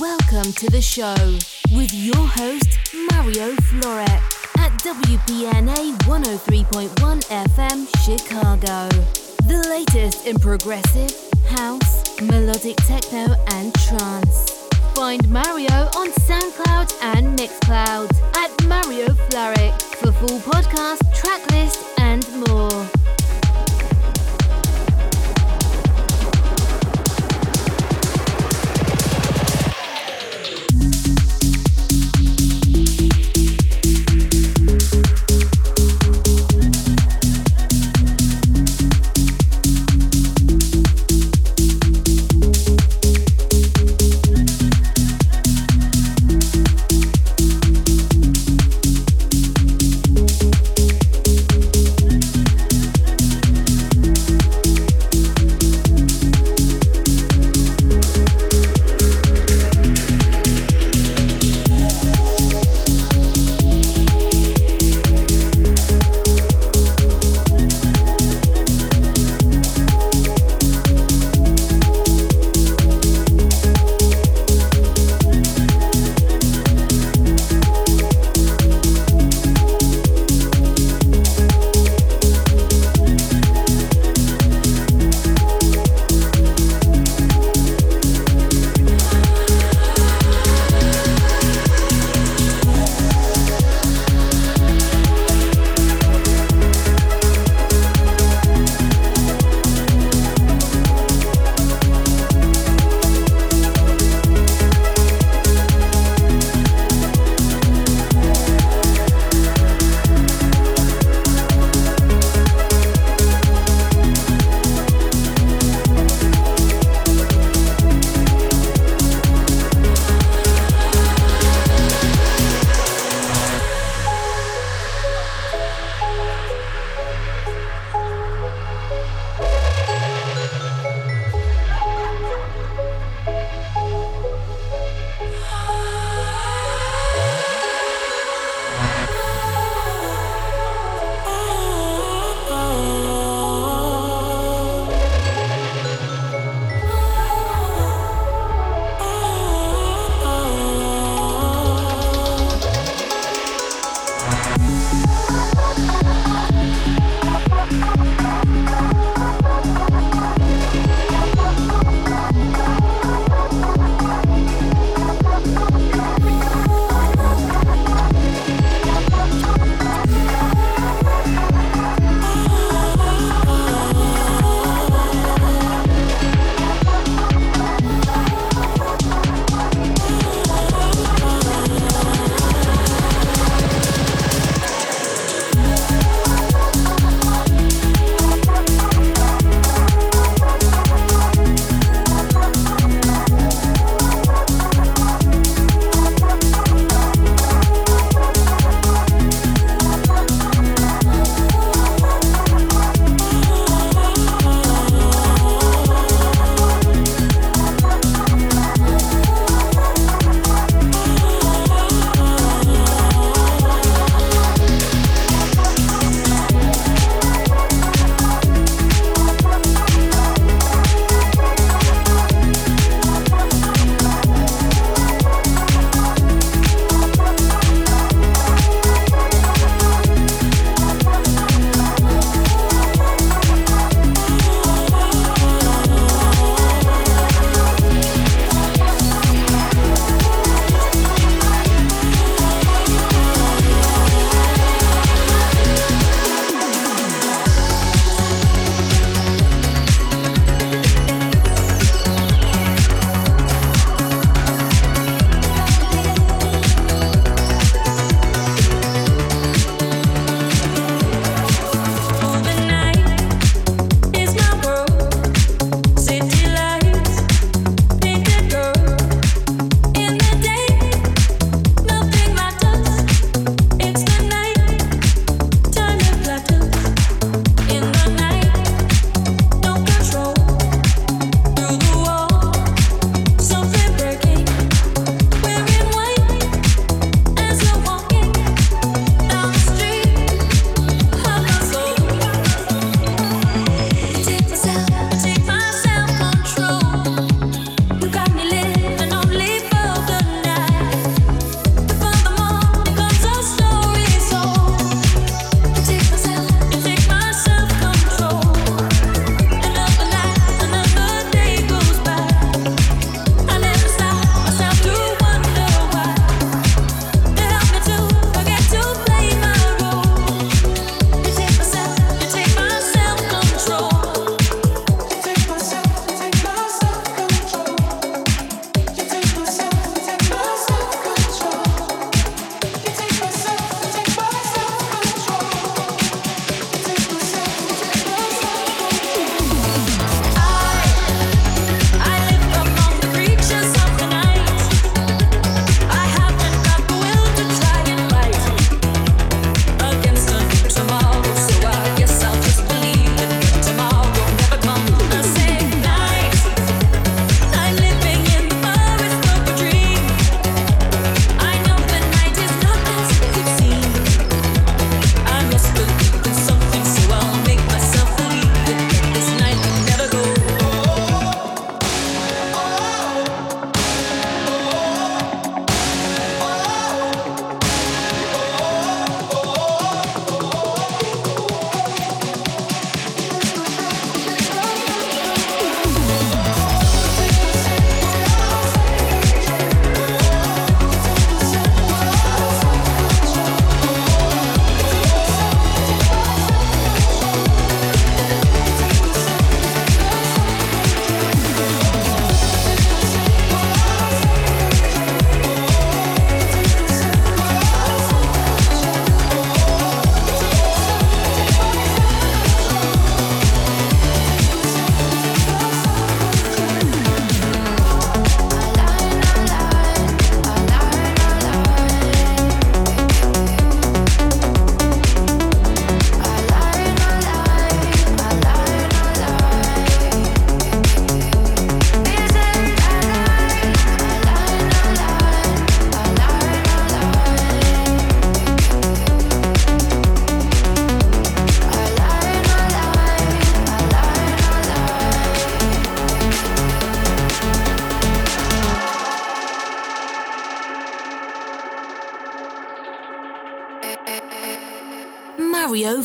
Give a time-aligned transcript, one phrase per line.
[0.00, 1.14] Welcome to the show
[1.76, 2.78] with your host,
[3.12, 4.08] Mario Florek
[4.56, 6.88] at WPNA 103.1
[7.28, 8.88] FM Chicago.
[9.46, 11.14] The latest in progressive,
[11.50, 14.68] house, melodic techno, and trance.
[14.94, 22.99] Find Mario on SoundCloud and Mixcloud at Mario Florek for full podcast, tracklist, and more.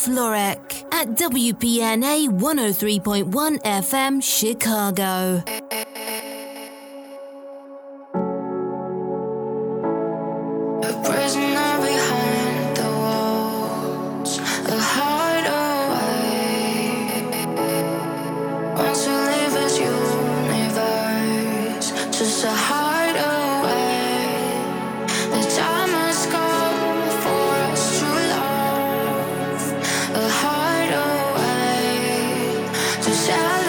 [0.00, 5.59] Florek at WPNA 103.1 FM Chicago.
[33.20, 33.59] shine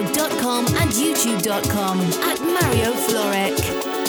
[0.00, 3.99] SoundCloud.com and YouTube.com at Mario Florek.